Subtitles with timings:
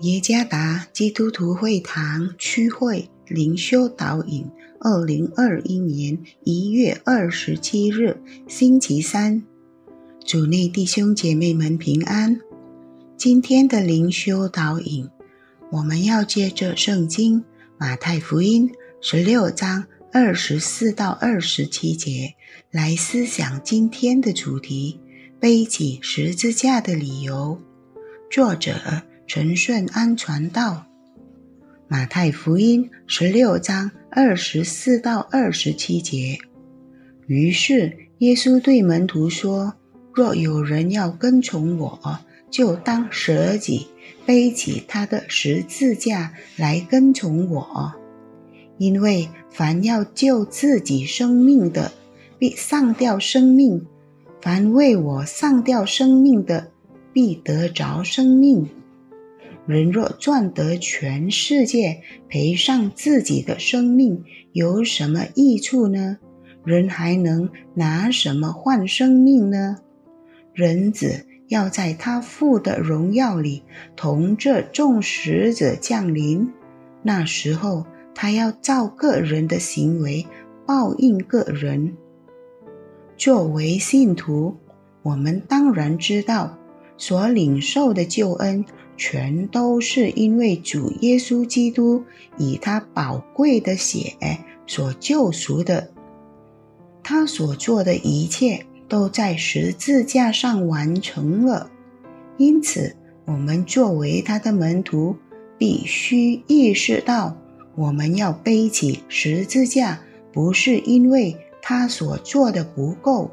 [0.00, 4.46] 耶加达基督徒会堂区会灵修导引，
[4.80, 8.16] 二零二一年一月二十七日，
[8.48, 9.42] 星期三，
[10.24, 12.40] 主内弟兄姐妹们平安。
[13.16, 15.08] 今天的灵修导引，
[15.70, 17.44] 我们要借着圣经
[17.78, 18.70] 马太福音
[19.00, 22.34] 十六章二十四到二十七节
[22.70, 24.98] 来思想今天的主题：
[25.38, 27.60] 背起十字架的理由。
[28.30, 28.72] 作者
[29.32, 30.86] 陈顺安全道，
[31.86, 36.36] 马太福音十六章二十四到二十七节。
[37.28, 39.74] 于是耶稣对门徒说
[40.12, 42.18] ：“若有人要跟从我，
[42.50, 43.86] 就当舍己，
[44.26, 47.92] 背起他的十字架来跟从我。
[48.78, 51.92] 因为凡要救自己生命的，
[52.36, 53.78] 必丧掉生命；
[54.42, 56.72] 凡为我丧掉生命的，
[57.12, 58.68] 必得着生命。
[59.66, 66.18] 人若赚得全世界，赔上自己的生命，有什么益处呢？
[66.64, 69.76] 人还能拿什么换生命呢？
[70.52, 73.62] 人子要在他父的荣耀里，
[73.96, 76.52] 同这众使者降临。
[77.02, 80.26] 那时候，他要照个人的行为
[80.66, 81.96] 报应个人。
[83.16, 84.56] 作为信徒，
[85.02, 86.58] 我们当然知道。
[87.00, 88.62] 所领受的救恩，
[88.94, 92.04] 全都是因为主耶稣基督
[92.36, 94.14] 以他宝贵的血
[94.66, 95.90] 所救赎的。
[97.02, 101.70] 他所做的一切都在十字架上完成了。
[102.36, 105.16] 因此，我们作为他的门徒，
[105.56, 107.34] 必须意识到，
[107.76, 109.98] 我们要背起十字架，
[110.34, 113.30] 不是因为他所做的不够，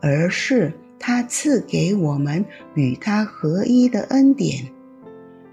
[0.00, 0.72] 而是。
[1.06, 4.70] 他赐给我们与他合一的恩典，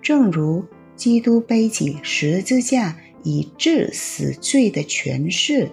[0.01, 0.63] 正如
[0.95, 5.69] 基督背起十字架以致死罪的权势，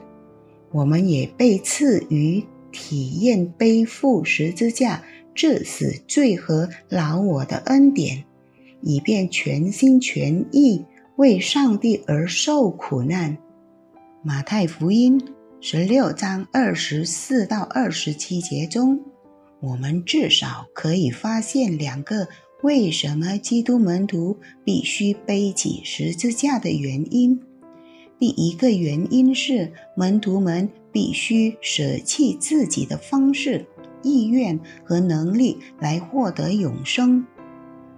[0.73, 8.25] 我们也被赐予体验背负十字架致死罪和劳我的恩典，
[8.83, 10.85] 以便全心全意
[11.15, 13.39] 为上帝而受苦难。
[14.25, 15.23] 马太福音
[15.61, 19.01] 十六章二十四到二十七节中。
[19.61, 22.29] 我们至少可以发现两个
[22.63, 27.41] 为什么基督门徒必须背起十字架的原因。
[28.19, 33.67] 第一个原因是门徒们必须舍弃自己的方式、
[34.03, 37.25] 意愿和能力来获得永生。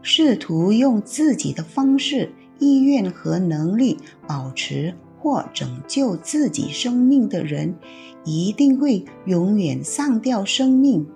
[0.02, 7.74] 试图用自己的方式、意愿和能力保持或拯救自己生命的人，
[8.24, 11.06] 一定会永远丧掉生命。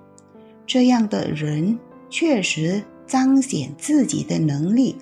[0.66, 4.96] 这样的人确实彰显自己的能力，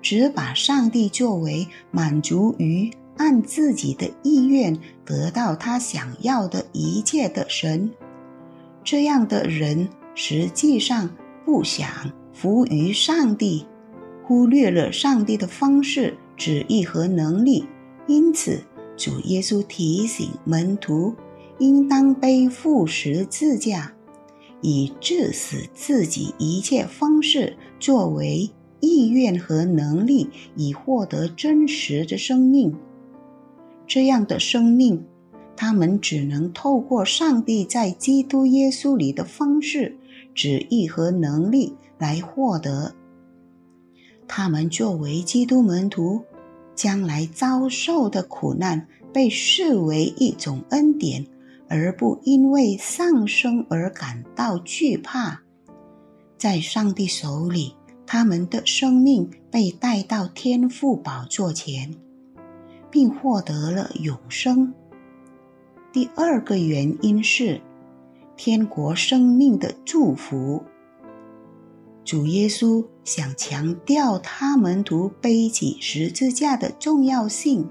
[0.00, 7.90] 只把上帝作为满足于按自己的意愿得到他想要的一切的神。
[8.84, 11.10] 这样的人实际上
[11.44, 11.88] 不想
[12.32, 13.66] 服于上帝，
[14.24, 17.64] 忽略了上帝的方式、旨意和能力。
[18.06, 18.60] 因此，
[18.96, 21.14] 主耶稣提醒门徒，
[21.58, 23.92] 应当背负十字架。
[24.62, 28.50] 以致死自己一切方式作为
[28.80, 32.74] 意愿和能力，以获得真实的生命。
[33.86, 35.04] 这样的生命，
[35.54, 39.96] 他们只能透过上帝在基督耶稣里的方式、
[40.34, 42.94] 旨意和能力来获得。
[44.26, 46.22] 他们作为基督门徒，
[46.74, 51.26] 将来遭受的苦难，被视为一种恩典。
[51.74, 55.40] 而不因为丧生而感到惧怕，
[56.36, 57.74] 在上帝手里，
[58.06, 61.96] 他们的生命被带到天父宝座前，
[62.90, 64.74] 并获得了永生。
[65.90, 67.58] 第二个原因是
[68.36, 70.62] 天国生命的祝福。
[72.04, 77.66] 主耶稣想强调他们读背起十字架的重要性，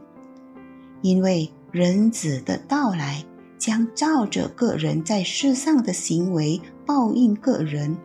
[1.03, 3.23] 因为人子的到来。
[3.61, 7.95] 将照着个人在世上的行为报应个人。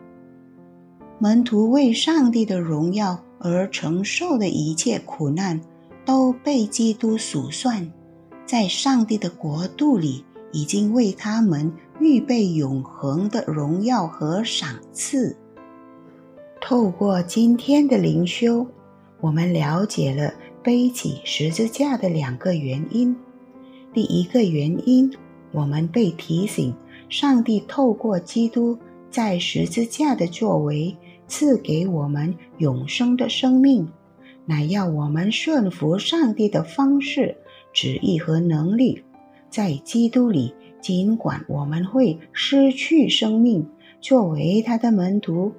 [1.17, 5.59] 门徒为上帝的荣耀而承受的一切苦难，
[6.05, 7.91] 都被基督数算，
[8.45, 15.35] 在上帝的国度里已经为他们预备永恒的荣耀和赏赐。
[16.61, 18.67] 透过今天的灵修，
[19.21, 20.31] 我们了解了
[20.61, 23.15] 背起十字架的两个原因。
[23.91, 25.11] 第一个原因。
[25.57, 26.71] 我们被提醒，
[27.09, 28.77] 上帝透过基督
[29.09, 30.95] 在十字架的作为，
[31.27, 33.87] 赐给我们永生的生命。
[34.45, 37.35] 乃要我们顺服上帝的方式、
[37.73, 39.01] 旨意和能力，
[39.49, 43.67] 在基督里，尽管我们会失去生命，
[43.99, 45.51] 作为他的门徒，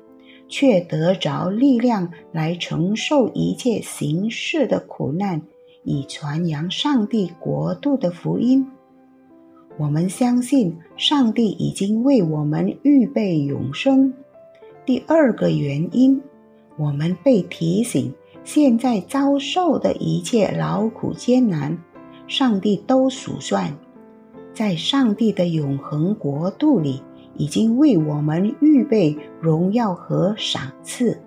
[0.48, 5.42] 却得着力量来承受一切形式的苦难，
[5.82, 8.64] 以传扬上帝国度的福音。
[9.78, 14.12] 我们相信上帝已经为我们预备永生。
[14.84, 16.20] 第二个原因，
[16.76, 18.12] 我们被提醒。
[18.44, 21.76] 现在遭受的一切劳苦艰难，
[22.26, 23.76] 上帝都数算，
[24.54, 27.02] 在上帝的永恒国度里，
[27.36, 31.20] 已经为我们预备荣耀和赏赐。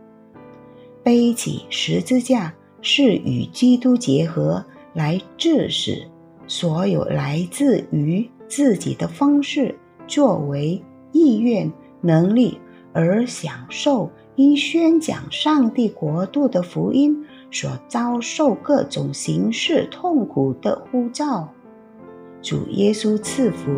[1.04, 4.66] 背起十字架是与基督结合，
[4.96, 6.08] 来致使
[6.48, 10.84] 所有来自于自己的方式作为
[11.14, 11.72] 意愿、
[12.02, 12.60] 能力
[12.92, 14.12] 而享受。
[14.36, 21.48] 因宣讲上帝国度的福音所遭受各种形式痛苦的呼召，
[22.42, 23.70] 主耶稣赐福。